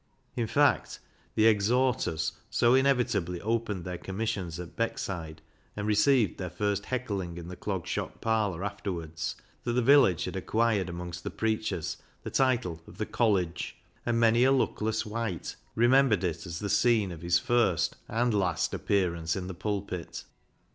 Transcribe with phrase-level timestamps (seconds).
[0.35, 0.99] In fact,
[1.35, 5.43] the" exhorters" so inevitably opened their commissions'at Beckside,
[5.75, 10.35] and received their first heckling in the Clog Shop parlour afterwards, that the village had
[10.35, 16.23] acquired amongst the preachers the title of the" College," and many a luckless wight remembered
[16.23, 20.23] it as the scene of his first and last appearance in the pulpit.